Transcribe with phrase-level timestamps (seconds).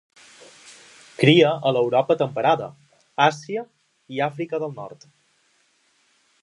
[1.23, 2.71] Cria a l'Europa temperada,
[3.27, 3.65] Àsia
[4.17, 5.11] i Àfrica del Nord.